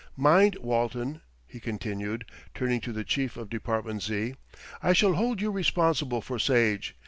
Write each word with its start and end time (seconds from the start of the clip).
Mind, 0.17 0.55
Walton," 0.61 1.21
he 1.45 1.59
continued, 1.59 2.25
turning 2.55 2.81
to 2.81 2.91
the 2.91 3.03
chief 3.03 3.37
of 3.37 3.51
Department 3.51 4.01
Z., 4.01 4.33
"I 4.81 4.93
shall 4.93 5.13
hold 5.13 5.39
you 5.43 5.51
responsible 5.51 6.21
for 6.21 6.39
Sage. 6.39 6.95